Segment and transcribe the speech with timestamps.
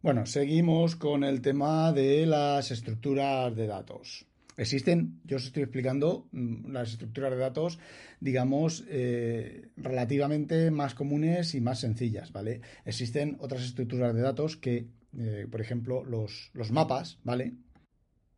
[0.00, 4.26] Bueno, seguimos con el tema de las estructuras de datos.
[4.56, 7.80] Existen, yo os estoy explicando mm, las estructuras de datos,
[8.20, 12.60] digamos, eh, relativamente más comunes y más sencillas, ¿vale?
[12.84, 14.86] Existen otras estructuras de datos que,
[15.18, 17.54] eh, por ejemplo, los, los mapas, ¿vale?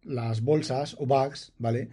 [0.02, 1.90] Las bolsas o bags, ¿vale?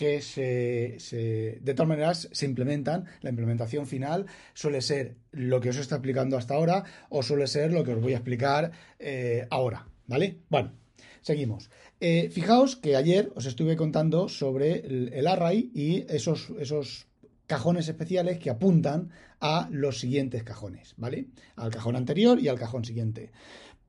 [0.00, 3.04] Que se, de todas maneras se implementan.
[3.20, 7.70] La implementación final suele ser lo que os está explicando hasta ahora o suele ser
[7.70, 10.38] lo que os voy a explicar eh, ahora, ¿vale?
[10.48, 10.72] Bueno,
[11.20, 11.68] seguimos.
[12.00, 17.06] Eh, fijaos que ayer os estuve contando sobre el, array y esos, esos
[17.46, 21.26] cajones especiales que apuntan a los siguientes cajones, ¿vale?
[21.56, 23.32] Al cajón anterior y al cajón siguiente.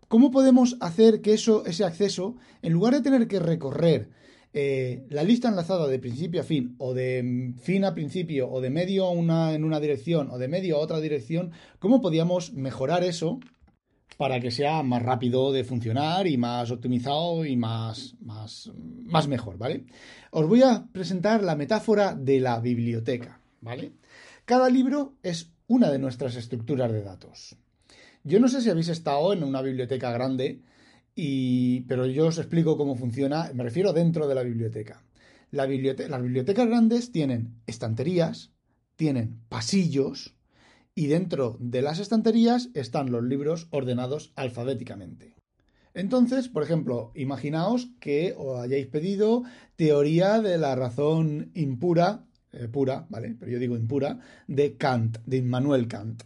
[0.10, 4.10] ¿Cómo podemos hacer que eso, ese acceso, en lugar de tener que recorrer
[4.54, 8.62] eh, la lista enlazada de principio a fin, o de mm, fin a principio, o
[8.62, 12.54] de medio a una, en una dirección, o de medio a otra dirección, ¿cómo podíamos
[12.54, 13.40] mejorar eso
[14.18, 19.58] para que sea más rápido de funcionar y más optimizado y más, más, más mejor,
[19.58, 19.86] ¿vale?
[20.32, 23.94] Os voy a presentar la metáfora de la biblioteca, ¿vale?
[24.46, 27.56] Cada libro es una de nuestras estructuras de datos.
[28.24, 30.62] Yo no sé si habéis estado en una biblioteca grande
[31.16, 35.04] pero yo os explico cómo funciona, me refiero dentro de la biblioteca.
[35.52, 38.52] las bibliotecas grandes tienen estanterías,
[38.96, 40.36] tienen pasillos
[40.96, 45.36] y dentro de las estanterías están los libros ordenados alfabéticamente.
[45.94, 49.44] Entonces, por ejemplo, imaginaos que os hayáis pedido
[49.76, 53.36] teoría de la razón impura, eh, pura, ¿vale?
[53.40, 56.24] Pero yo digo impura, de Kant, de Immanuel Kant.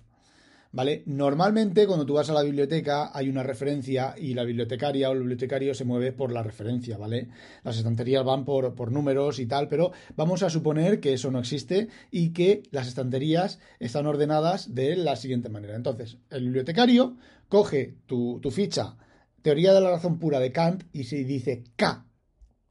[0.75, 1.01] ¿Vale?
[1.07, 5.19] Normalmente cuando tú vas a la biblioteca hay una referencia y la bibliotecaria o el
[5.19, 7.29] bibliotecario se mueve por la referencia, ¿vale?
[7.63, 11.39] Las estanterías van por, por números y tal, pero vamos a suponer que eso no
[11.39, 15.75] existe y que las estanterías están ordenadas de la siguiente manera.
[15.75, 17.15] Entonces, el bibliotecario
[17.47, 18.97] coge tu, tu ficha
[19.45, 22.03] Teoría de la razón pura de Kant y se dice K,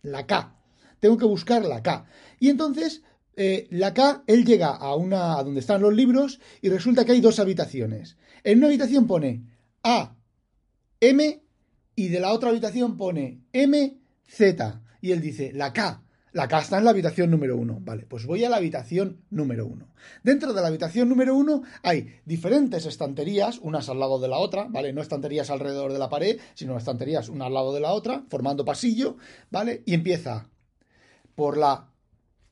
[0.03, 0.57] la K.
[0.99, 2.05] Tengo que buscar la K.
[2.41, 3.05] Y entonces
[3.37, 7.12] eh, la K, él llega a una a donde están los libros y resulta que
[7.12, 8.17] hay dos habitaciones.
[8.43, 9.45] En una habitación pone
[9.83, 10.17] A,
[11.00, 11.43] M
[11.97, 14.83] y de la otra habitación pone M, Z.
[15.00, 16.03] Y él dice, la K,
[16.33, 17.78] la K está en la habitación número uno.
[17.81, 19.89] Vale, pues voy a la habitación número uno.
[20.23, 24.67] Dentro de la habitación número uno hay diferentes estanterías, unas al lado de la otra,
[24.69, 24.93] ¿vale?
[24.93, 28.65] No estanterías alrededor de la pared, sino estanterías una al lado de la otra, formando
[28.65, 29.17] pasillo,
[29.50, 29.83] ¿vale?
[29.87, 30.49] Y empieza
[31.34, 31.94] por la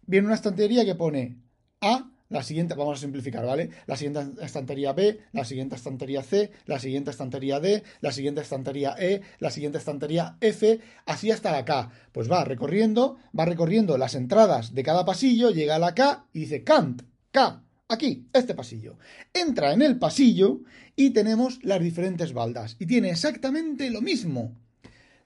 [0.06, 1.38] viene una estantería que pone
[1.80, 3.68] A, la siguiente, vamos a simplificar, ¿vale?
[3.86, 8.94] La siguiente estantería B, la siguiente estantería C, la siguiente estantería D, la siguiente estantería
[8.98, 11.90] E, la siguiente estantería F, así hasta la K.
[12.10, 16.40] Pues va recorriendo, va recorriendo las entradas de cada pasillo, llega a la K y
[16.40, 18.96] dice Kant, K, aquí, este pasillo.
[19.34, 20.62] Entra en el pasillo
[20.96, 22.76] y tenemos las diferentes baldas.
[22.78, 24.56] Y tiene exactamente lo mismo.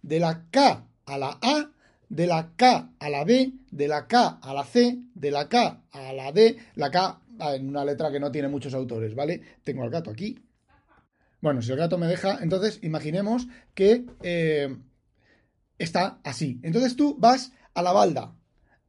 [0.03, 1.71] De la K a la A
[2.09, 5.83] de la K a la B, de la K a la C, de la K
[5.91, 7.21] a la D, la K
[7.55, 9.41] en una letra que no tiene muchos autores, ¿vale?
[9.63, 10.39] Tengo al gato aquí.
[11.41, 14.75] Bueno, si el gato me deja, entonces imaginemos que eh,
[15.79, 16.61] está así.
[16.63, 18.35] Entonces tú vas a la balda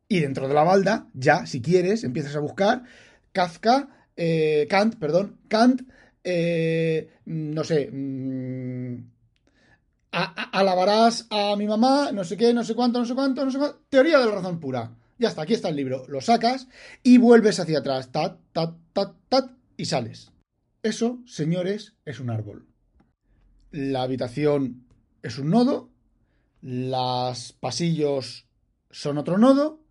[0.08, 2.84] y dentro de la balda, ya, si quieres, empiezas a buscar
[3.34, 5.82] Kafka, eh, Kant, perdón, Kant,
[6.24, 7.90] eh, no sé,
[10.18, 13.58] alabarás a mi mamá, no sé qué, no sé cuánto, no sé cuánto, no sé
[13.58, 13.82] cuánto.
[13.90, 14.96] Teoría de la razón pura.
[15.20, 16.06] Ya está, aquí está el libro.
[16.08, 16.68] Lo sacas
[17.04, 18.12] y vuelves hacia atrás.
[18.12, 20.32] Tat, tat, tat, tat, y sales.
[20.84, 22.68] Eso, señores, es un árbol.
[23.72, 24.86] La habitación
[25.22, 25.90] es un nodo.
[26.62, 28.48] Los pasillos
[28.90, 29.82] son otro nodo.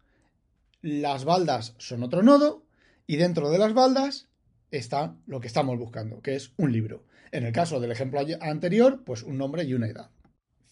[0.81, 2.65] Las baldas son otro nodo.
[3.07, 4.29] Y dentro de las baldas
[4.71, 7.05] está lo que estamos buscando, que es un libro.
[7.33, 10.11] En el caso del ejemplo anterior, pues un nombre y una edad.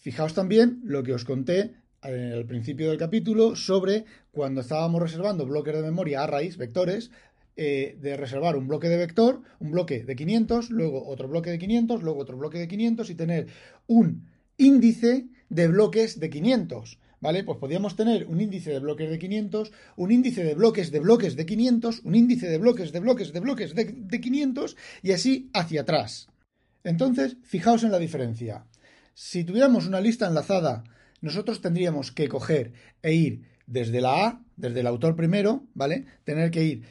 [0.05, 5.73] Fijaos también lo que os conté al principio del capítulo sobre cuando estábamos reservando bloques
[5.73, 7.09] de memoria a raíz, vectores,
[7.55, 11.57] eh, de reservar un bloque de vector, un bloque de 500, luego otro bloque de
[11.57, 13.47] 500, luego otro bloque de 500 y tener
[13.87, 16.99] un índice de bloques de 500.
[17.19, 17.43] ¿Vale?
[17.43, 21.35] Pues podríamos tener un índice de bloques de 500, un índice de bloques de bloques
[21.35, 25.49] de 500, un índice de bloques de bloques de bloques de, de 500 y así
[25.51, 26.27] hacia atrás.
[26.83, 28.67] Entonces, fijaos en la diferencia.
[29.15, 30.83] Si tuviéramos una lista enlazada,
[31.21, 36.05] nosotros tendríamos que coger e ir desde la A, desde el autor primero, ¿vale?
[36.25, 36.83] Tener que ir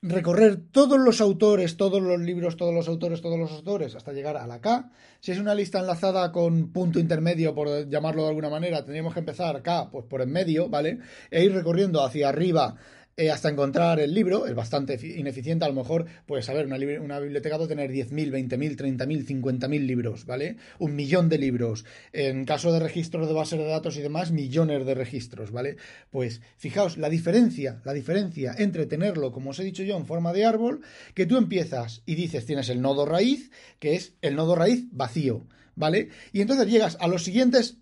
[0.00, 4.36] recorrer todos los autores, todos los libros, todos los autores, todos los autores, hasta llegar
[4.36, 4.90] a la K.
[5.20, 9.20] Si es una lista enlazada con punto intermedio, por llamarlo de alguna manera, tendríamos que
[9.20, 11.00] empezar K, pues por en medio, ¿vale?
[11.30, 12.76] E ir recorriendo hacia arriba
[13.18, 17.18] eh, hasta encontrar el libro, es bastante ineficiente, a lo mejor, pues a ver, una,
[17.18, 20.56] biblioteca puede tener 10.000, 20.000, 30.000, 50.000 libros, ¿vale?
[20.78, 21.84] Un millón de libros.
[22.12, 25.78] En caso de registros de bases de datos y demás, millones de registros, ¿vale?
[26.10, 30.32] Pues fijaos, la diferencia, la diferencia entre tenerlo, como os he dicho yo, en forma
[30.32, 30.82] de árbol,
[31.14, 33.50] que tú empiezas y dices, tienes el nodo raíz,
[33.80, 35.44] que es el nodo raíz vacío,
[35.74, 36.10] ¿vale?
[36.32, 37.78] Y entonces llegas a los siguientes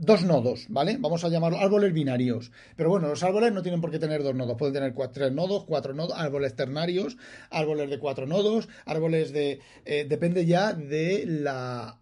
[0.00, 0.96] dos nodos, ¿vale?
[0.98, 2.52] Vamos a llamarlo árboles binarios.
[2.76, 4.56] Pero bueno, los árboles no tienen por qué tener dos nodos.
[4.56, 7.16] Pueden tener tres nodos, cuatro nodos, árboles ternarios,
[7.50, 9.60] árboles de cuatro nodos, árboles de...
[9.84, 11.98] Eh, depende ya de la...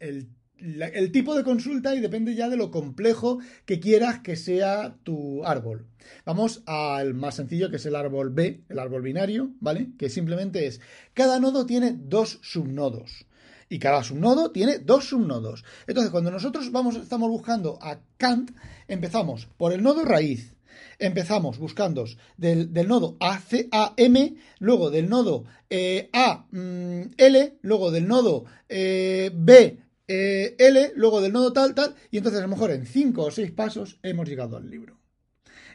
[0.00, 5.44] El, tipo de consulta y depende ya de lo complejo que quieras que sea tu
[5.44, 5.86] árbol.
[6.26, 9.88] Vamos al más sencillo que es el árbol B, el árbol binario, ¿vale?
[9.98, 10.80] Que simplemente es,
[11.14, 13.26] cada nodo tiene dos subnodos
[13.70, 15.64] y cada subnodo tiene dos subnodos.
[15.86, 18.50] Entonces, cuando nosotros vamos, estamos buscando a Kant,
[18.88, 20.54] empezamos por el nodo raíz.
[20.98, 22.04] Empezamos buscando
[22.36, 29.78] del, nodo ACAM, luego del nodo eh, AL, luego del nodo eh, B
[30.12, 33.30] eh, L, luego del nodo tal, tal, y entonces a lo mejor en cinco o
[33.30, 34.98] seis pasos hemos llegado al libro.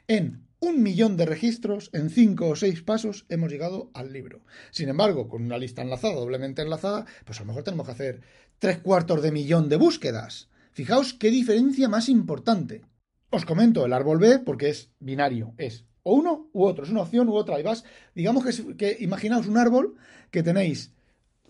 [0.09, 4.41] En un millón de registros, en cinco o seis pasos hemos llegado al libro.
[4.71, 8.21] Sin embargo, con una lista enlazada, doblemente enlazada, pues a lo mejor tenemos que hacer
[8.59, 10.49] tres cuartos de millón de búsquedas.
[10.71, 12.81] Fijaos qué diferencia más importante.
[13.29, 17.01] Os comento el árbol B porque es binario, es o uno u otro, es una
[17.01, 17.59] opción u otra.
[17.59, 19.95] Y vas, digamos que, que imaginaos un árbol
[20.31, 20.93] que tenéis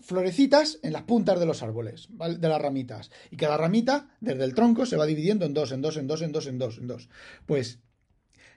[0.00, 3.10] florecitas en las puntas de los árboles, de las ramitas.
[3.30, 6.22] Y cada ramita, desde el tronco, se va dividiendo en dos, en dos, en dos,
[6.22, 7.08] en dos, en dos, en dos.
[7.44, 7.80] Pues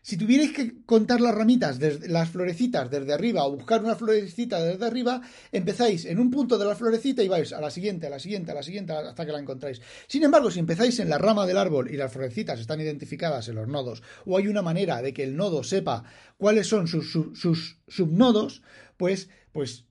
[0.01, 4.63] si tuvierais que contar las ramitas, desde, las florecitas desde arriba o buscar una florecita
[4.63, 8.09] desde arriba, empezáis en un punto de la florecita y vais a la siguiente, a
[8.09, 9.81] la siguiente, a la siguiente, hasta que la encontráis.
[10.07, 13.55] Sin embargo, si empezáis en la rama del árbol y las florecitas están identificadas en
[13.55, 16.03] los nodos, o hay una manera de que el nodo sepa
[16.37, 18.61] cuáles son sus, subnodos,
[18.97, 19.85] pues, pues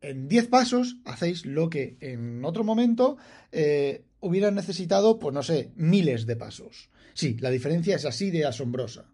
[0.00, 3.16] en 10 pasos hacéis lo que en otro momento
[3.50, 6.90] eh, hubieran necesitado, pues no sé, miles de pasos.
[7.14, 9.12] Sí, la diferencia es así de asombrosa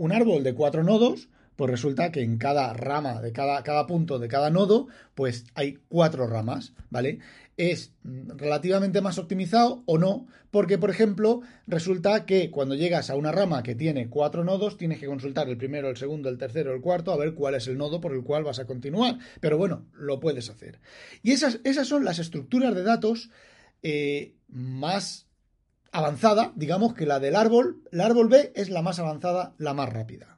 [0.00, 4.18] un árbol de cuatro nodos, pues resulta que en cada rama de cada, cada punto
[4.18, 7.18] de cada nodo, pues hay cuatro ramas, ¿vale?
[7.58, 13.30] Es relativamente más optimizado o no, porque por ejemplo, resulta que cuando llegas a una
[13.30, 16.80] rama que tiene cuatro nodos, tienes que consultar el primero, el segundo, el tercero, el
[16.80, 19.18] cuarto, a ver cuál es el nodo por el cual vas a continuar.
[19.40, 20.80] Pero bueno, lo puedes hacer.
[21.22, 23.28] Y esas, esas son las estructuras de datos
[23.82, 25.26] eh, más
[25.92, 29.92] avanzada, digamos que la del árbol, el árbol B es la más avanzada, la más
[29.92, 30.36] rápida.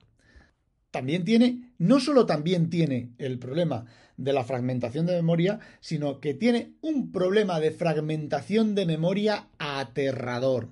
[0.91, 6.35] También tiene, no solo también tiene el problema de la fragmentación de memoria, sino que
[6.35, 10.69] tiene un problema de fragmentación de memoria aterrador.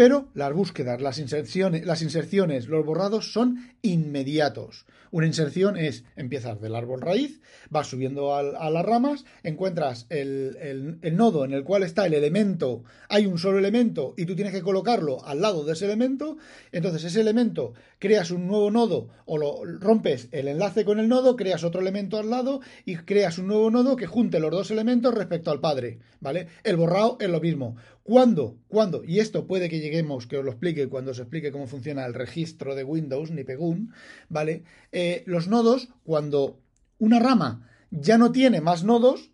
[0.00, 4.86] Pero las búsquedas, las inserciones, las inserciones, los borrados son inmediatos.
[5.10, 11.44] Una inserción es, empiezas del árbol raíz, vas subiendo a, las ramas, encuentras el, nodo
[11.44, 15.22] en el cual está el elemento, hay un solo elemento y tú tienes que colocarlo
[15.26, 16.38] al lado de ese elemento,
[16.72, 21.36] entonces ese elemento creas un nuevo nodo o lo rompes el enlace con el nodo,
[21.36, 25.12] creas otro elemento al lado y creas un nuevo nodo que junte los dos elementos
[25.12, 26.46] respecto al padre, ¿vale?
[26.62, 27.76] El borrado es lo mismo.
[28.10, 28.58] ¿Cuándo?
[28.66, 29.04] ¿Cuándo?
[29.04, 32.12] Y esto puede que lleguemos, que os lo explique cuando os explique cómo funciona el
[32.12, 33.94] registro de Windows, ni Pegun,
[34.28, 34.64] ¿vale?
[34.90, 36.58] Eh, los nodos, cuando
[36.98, 39.30] una rama ya no tiene más nodos,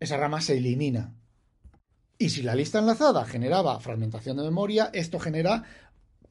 [0.00, 1.14] esa rama se elimina.
[2.16, 5.64] Y si la lista enlazada generaba fragmentación de memoria, esto genera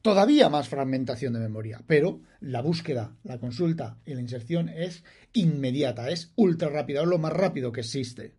[0.02, 1.84] todavía más fragmentación de memoria.
[1.86, 7.18] Pero la búsqueda, la consulta y la inserción es inmediata, es ultra rápida, es lo
[7.18, 8.34] más rápido que existe.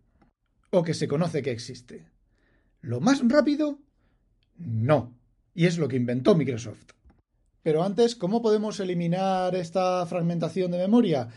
[0.68, 2.14] O que se conoce que existe.
[2.86, 3.80] ¿Lo más rápido?
[4.58, 5.12] No.
[5.56, 6.84] Y es lo que inventó Microsoft.
[7.64, 11.28] Pero antes, ¿cómo podemos eliminar esta fragmentación de memoria?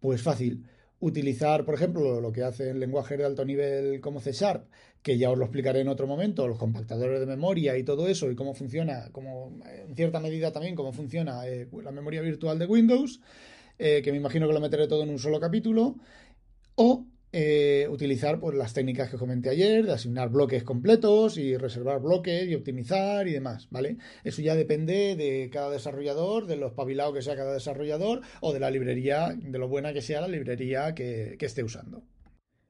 [0.00, 0.66] Pues fácil.
[1.00, 4.68] Utilizar, por ejemplo, lo que hace el lenguaje de alto nivel como C Sharp,
[5.00, 8.30] que ya os lo explicaré en otro momento, los compactadores de memoria y todo eso,
[8.30, 12.66] y cómo funciona, como en cierta medida también cómo funciona eh, la memoria virtual de
[12.66, 13.22] Windows,
[13.78, 15.96] eh, que me imagino que lo meteré todo en un solo capítulo,
[16.74, 22.00] o eh, utilizar pues, las técnicas que comenté ayer, de asignar bloques completos y reservar
[22.00, 23.98] bloques y optimizar y demás, ¿vale?
[24.24, 28.60] Eso ya depende de cada desarrollador, de lo espabilado que sea cada desarrollador o de
[28.60, 32.02] la librería, de lo buena que sea la librería que, que esté usando.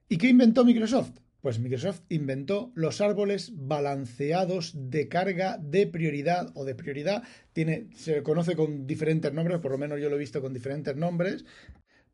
[0.09, 1.13] ¿Y qué inventó Microsoft?
[1.41, 7.23] Pues Microsoft inventó los árboles balanceados de carga de prioridad o de prioridad.
[7.53, 10.97] Tiene, se conoce con diferentes nombres, por lo menos yo lo he visto con diferentes
[10.97, 11.45] nombres.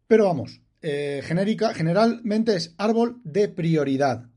[0.07, 4.29] Pero vamos, eh, genérica, generalmente es árbol de prioridad.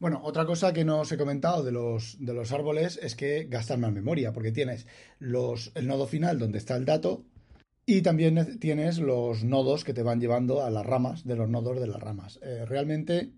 [0.00, 3.44] Bueno, otra cosa que no os he comentado de los, de los árboles es que
[3.44, 4.86] gastan más memoria, porque tienes
[5.20, 7.24] los, el nodo final donde está el dato
[7.86, 11.80] y también tienes los nodos que te van llevando a las ramas de los nodos
[11.80, 12.40] de las ramas.
[12.42, 13.30] Eh, realmente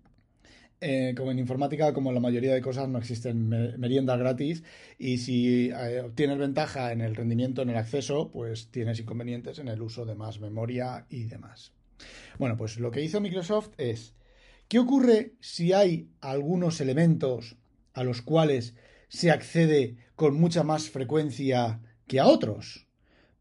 [0.83, 4.63] eh, como en informática, como en la mayoría de cosas, no existen meriendas gratis
[4.97, 9.67] y si eh, obtienes ventaja en el rendimiento, en el acceso, pues tienes inconvenientes en
[9.67, 11.71] el uso de más memoria y demás.
[12.37, 14.13] Bueno, pues lo que hizo Microsoft es,
[14.67, 17.57] ¿qué ocurre si hay algunos elementos
[17.93, 18.75] a los cuales
[19.09, 22.87] se accede con mucha más frecuencia que a otros?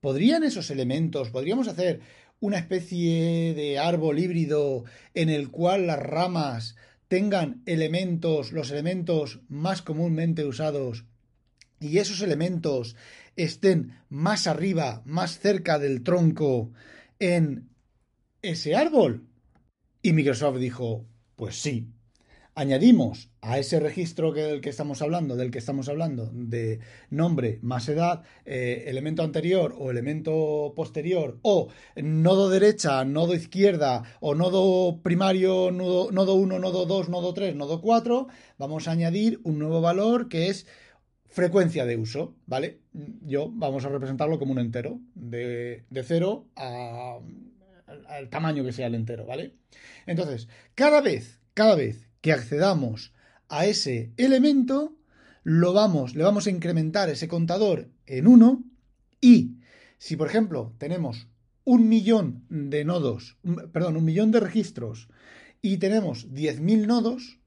[0.01, 2.01] ¿Podrían esos elementos, podríamos hacer
[2.41, 6.77] una especie de árbol híbrido en el cual las ramas
[7.09, 11.05] tengan elementos, los elementos más comúnmente usados,
[11.81, 12.95] y esos elementos
[13.37, 16.73] estén más arriba, más cerca del tronco
[17.19, 17.70] en
[18.43, 19.27] ese árbol.
[20.03, 21.07] Y Microsoft dijo,
[21.37, 21.93] pues sí,
[22.55, 27.89] añadimos a ese registro del que estamos hablando, del que estamos hablando, de nombre más
[27.89, 35.71] edad, eh, elemento anterior o elemento posterior, o nodo derecha, nodo izquierda, o nodo primario,
[35.71, 38.27] nodo, nodo 1, nodo 2, nodo 3, nodo 4,
[38.59, 40.67] vamos a añadir un nuevo valor que es
[41.29, 42.81] frecuencia de uso, ¿vale?
[43.23, 46.47] Yo vamos a representarlo como un entero, de, de 0
[48.09, 49.57] al tamaño que sea el entero, ¿vale?
[50.07, 53.13] Entonces, cada vez, cada vez que accedamos
[53.49, 54.97] a ese elemento,
[55.43, 58.65] lo vamos, le vamos a incrementar ese contador en 1
[59.21, 59.57] y
[59.99, 61.29] si por ejemplo tenemos
[61.65, 63.37] un millón de nodos,
[63.73, 65.09] perdón, un millón de registros
[65.63, 67.39] y tenemos 10.000 nodos,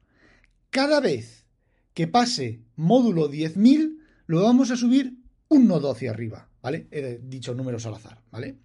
[0.70, 1.46] cada vez
[1.94, 3.98] que pase módulo 10.000
[4.28, 5.18] lo vamos a subir
[5.50, 6.88] un nodo hacia arriba, ¿vale?
[6.92, 8.56] He dicho números al azar, ¿vale?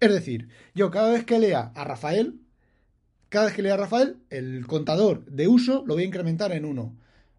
[0.00, 2.40] Es decir, yo cada vez que lea a Rafael,
[3.28, 6.64] cada vez que lea a Rafael, el contador de uso lo voy a incrementar en
[6.64, 6.96] 1.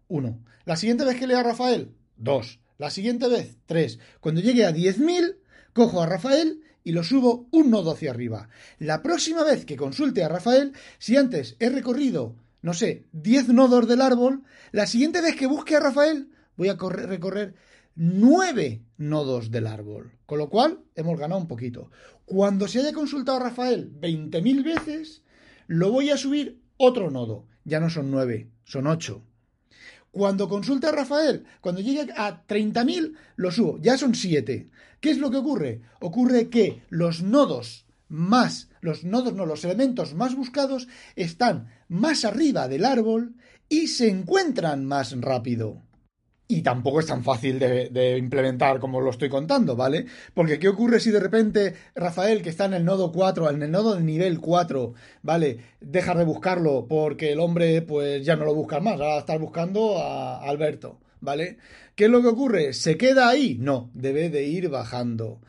[0.08, 0.44] 1.
[0.64, 2.60] La siguiente vez que lea a Rafael, 2.
[2.78, 3.98] La siguiente vez, 3.
[4.20, 5.36] Cuando llegue a 10.000,
[5.74, 8.48] cojo a Rafael y lo subo un nodo hacia arriba.
[8.78, 13.86] La próxima vez que consulte a Rafael, si antes he recorrido, no sé, 10 nodos
[13.86, 17.54] del árbol, la siguiente vez que busque a Rafael, voy a recorrer
[17.96, 20.12] 9 nodos del árbol.
[20.26, 21.90] Con lo cual, hemos ganado un poquito.
[22.26, 25.22] Cuando se haya consultado a Rafael 20.000 veces,
[25.66, 27.46] lo voy a subir otro nodo.
[27.64, 29.22] Ya no son nueve, son ocho.
[30.10, 33.78] Cuando consulte a Rafael, cuando llegue a 30.000, lo subo.
[33.80, 34.68] Ya son siete.
[35.00, 35.80] ¿Qué es lo que ocurre?
[36.00, 40.86] Ocurre que los nodos más, los nodos no, los elementos más buscados
[41.16, 43.34] están más arriba del árbol
[43.68, 45.85] y se encuentran más rápido
[46.48, 50.06] y tampoco es tan fácil de, implementar como lo estoy contando, ¿vale?
[50.34, 53.70] Porque ¿qué ocurre si de repente Rafael, que está en el nodo 4, en el
[53.70, 55.58] nodo de nivel 4, ¿vale?
[55.80, 59.98] Deja de buscarlo porque el hombre pues ya no lo busca más, ahora está buscando
[59.98, 61.58] a Alberto, ¿vale?
[61.96, 62.72] ¿Qué es lo que ocurre?
[62.74, 63.56] ¿Se queda ahí?
[63.58, 65.40] No, debe de ir bajando.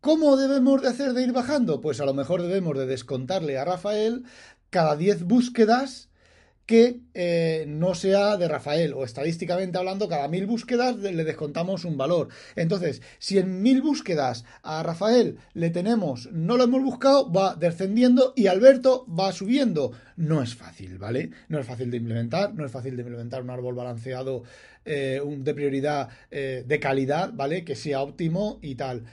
[0.00, 1.80] ¿Cómo debemos de hacer de ir bajando?
[1.80, 4.24] Pues a lo mejor debemos de descontarle a Rafael
[4.70, 6.08] cada 10 búsquedas
[6.68, 11.96] que eh, no sea de Rafael o estadísticamente hablando cada mil búsquedas le descontamos un
[11.96, 12.28] valor.
[12.56, 18.34] Entonces, si en mil búsquedas a Rafael le tenemos, no lo hemos buscado, va descendiendo
[18.36, 19.92] y Alberto va subiendo.
[20.16, 21.30] No es fácil, ¿vale?
[21.48, 24.42] No es fácil de implementar, no es fácil de implementar un árbol balanceado
[24.84, 27.64] eh, de prioridad eh, de calidad, ¿vale?
[27.64, 29.04] Que sea óptimo y tal.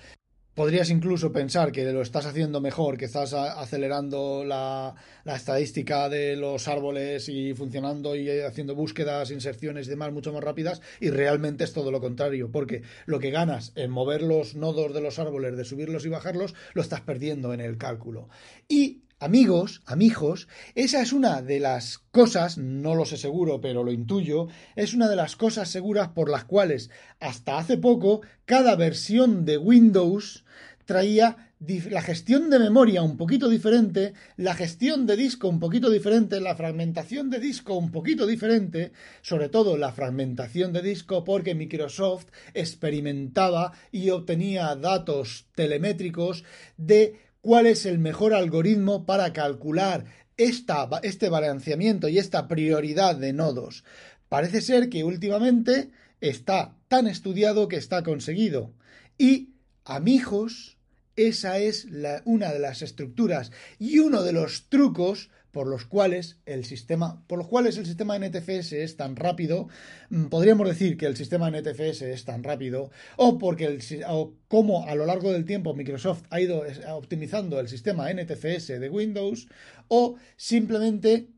[0.56, 4.96] Podrías incluso pensar que lo estás haciendo mejor, que estás acelerando la,
[5.26, 10.82] estadística de los árboles y funcionando y haciendo búsquedas, inserciones y demás mucho más rápidas,
[11.02, 15.02] y realmente es todo lo contrario, porque lo que ganas en mover los nodos de
[15.02, 18.30] los árboles, de subirlos y bajarlos, lo estás perdiendo en el cálculo.
[18.70, 23.94] Y Amigos, amigos, esa es una de las cosas, no lo sé seguro, pero lo
[23.94, 26.90] intuyo, es una de las cosas seguras por las cuales
[27.22, 30.44] hasta hace poco cada versión de Windows
[30.84, 31.54] traía
[31.90, 36.56] la gestión de memoria un poquito diferente, la gestión de disco un poquito diferente, la
[36.56, 38.92] fragmentación de disco un poquito diferente,
[39.22, 46.44] sobre todo la fragmentación de disco porque Microsoft experimentaba y obtenía datos telemétricos
[46.76, 53.84] de cuál es el mejor algoritmo para calcular este balanceamiento y esta prioridad de nodos.
[54.30, 58.74] Parece ser que últimamente está tan estudiado que está conseguido.
[59.20, 59.52] Y,
[59.84, 60.80] amigos,
[61.16, 61.86] esa es
[62.24, 67.38] una de las estructuras y uno de los trucos por los cuales el sistema, por
[67.38, 69.70] los cuales el sistema NTFS es tan rápido,
[70.10, 74.96] mm, podríamos decir que el sistema NTFS es tan rápido, o porque o cómo a
[74.96, 79.48] lo largo del tiempo Microsoft ha ido optimizando el sistema NTFS de Windows,
[79.88, 81.30] o simplemente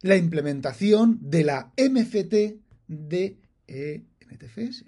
[0.00, 4.84] la implementación de la MFT de eh, NTFS.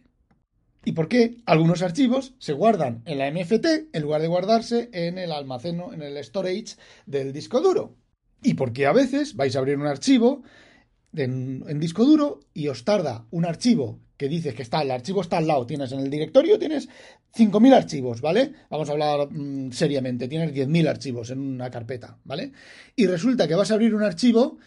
[0.85, 5.19] ¿Y por qué algunos archivos se guardan en la MFT en lugar de guardarse en
[5.19, 7.97] el almaceno, en el storage del disco duro?
[8.42, 10.42] ¿Y por qué a veces vais a abrir un archivo
[11.14, 15.21] en, en, disco duro y os tarda un archivo que dices que está, el archivo
[15.23, 16.88] está al lado, tienes en el directorio, tienes
[17.37, 18.52] 5.000 archivos, ¿vale?
[18.68, 22.52] Vamos a hablar mm, seriamente, tienes 10.000 archivos en una carpeta, ¿vale?
[22.97, 24.59] Y resulta que vas a abrir un archivo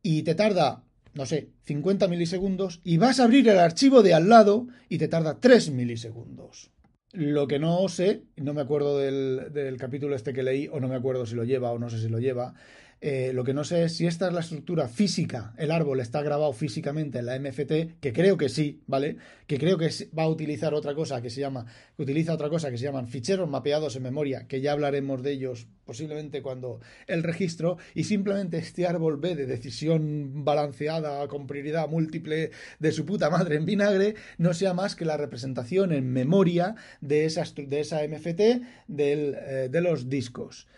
[0.00, 4.28] y te tarda no sé, 50 milisegundos y vas a abrir el archivo de al
[4.28, 6.70] lado y te tarda 3 milisegundos.
[7.12, 10.86] Lo que no sé, no me acuerdo del, del, capítulo este que leí, o no
[10.86, 12.54] me acuerdo si lo lleva o no sé si lo lleva,
[13.02, 16.20] eh, lo que no sé es si esta es la estructura física, el árbol está
[16.20, 19.16] grabado físicamente en la MFT, que creo que sí, ¿vale?
[19.46, 21.64] Que creo que va a utilizar otra cosa que se llama,
[21.96, 25.32] que utiliza otra cosa que se llaman ficheros mapeados en memoria, que ya hablaremos de
[25.32, 31.88] ellos posiblemente cuando el registro, y simplemente este árbol B de decisión balanceada con prioridad
[31.88, 36.74] múltiple de su puta madre en vinagre, no sea más que la representación en memoria
[37.00, 40.68] de esa, de esa MFT del, eh, de los discos.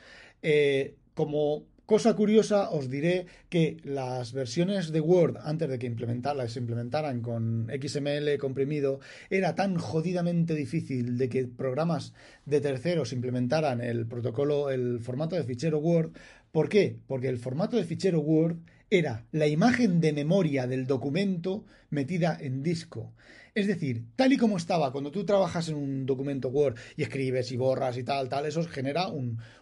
[0.41, 6.57] Eh, como Cosa curiosa, os diré que las versiones de Word, antes de que las
[6.57, 12.15] implementaran con XML comprimido, era tan jodidamente difícil de que programas
[12.47, 16.13] de terceros implementaran el protocolo, el formato de fichero Word.
[16.53, 16.97] ¿Por qué?
[17.09, 18.59] Porque el formato de fichero Word
[18.89, 23.13] era la imagen de memoria del documento metida en disco.
[23.55, 27.53] Es decir, tal y como estaba cuando tú trabajas en un documento Word y escribes
[27.53, 29.09] y borras y tal, tal, eso genera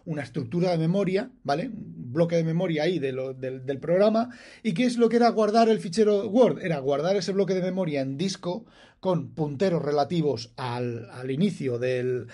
[0.05, 1.67] una estructura de memoria, ¿vale?
[1.67, 4.29] Un bloque de memoria ahí del, programa.
[4.63, 6.63] ¿Y qué es lo que era guardar el fichero Word?
[6.63, 8.65] Era guardar ese bloque de memoria en disco
[9.01, 12.27] con punteros relativos al, inicio del,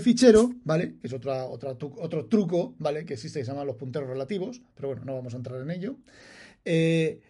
[0.00, 0.94] fichero, ¿vale?
[1.02, 3.04] Es otra, otro truco, ¿vale?
[3.04, 5.70] Que existe que se llaman los punteros relativos, pero bueno, no vamos a entrar en
[5.70, 5.96] ello.
[6.64, 7.20] Eh,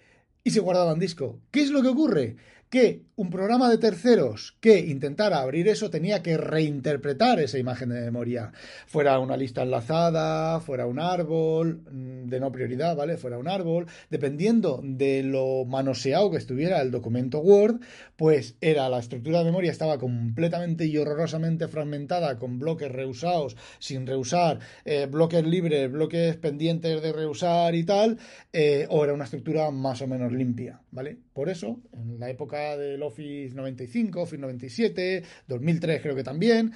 [0.45, 1.41] y se guardaba en disco.
[1.51, 2.37] ¿Qué es lo que ocurre?
[2.75, 8.01] Que un programa de terceros que intentara abrir eso tenía que reinterpretar esa imagen de
[8.01, 8.51] memoria.
[8.89, 13.17] Fuera una lista enlazada, fuera un árbol, mm, de no prioridad, ¿vale?
[13.17, 13.87] Fuera un árbol.
[14.11, 17.79] Dependiendo de lo manoseado que estuviera el documento Word,
[18.17, 24.05] pues era la estructura de memoria estaba completamente y horrorosamente fragmentada con bloques reusados, sin
[24.05, 28.19] reusar, eh, bloques libres, bloques pendientes de reusar y tal,
[28.53, 31.19] eh, o era una estructura más o menos limpia, ¿vale?
[31.33, 36.73] Por eso, en la época del Office 95, Office 97, 2003 creo que también,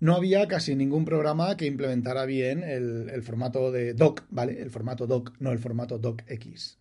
[0.00, 4.60] no había casi ningún programa que implementara bien el, formato de doc, ¿vale?
[4.60, 6.78] El formato doc, no el formato docx.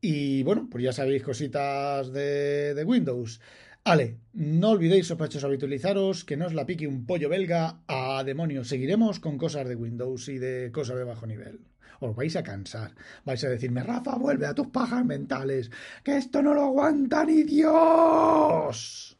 [0.00, 3.40] Y bueno, pues ya sabéis cositas de, Windows.
[3.84, 8.68] Ale, no olvidéis, sospechosos, habitualizaros, que no os la pique un pollo belga a demonios.
[8.68, 11.60] Seguiremos con cosas de Windows y de cosas de bajo nivel
[12.00, 12.92] os vais a cansar.
[13.24, 15.70] Vais a decirme, Rafa, vuelve a tus pajas mentales,
[16.02, 19.19] que esto no lo aguanta ni Dios.